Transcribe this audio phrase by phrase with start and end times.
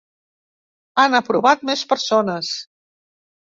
[1.03, 2.53] Han aprovat més persones.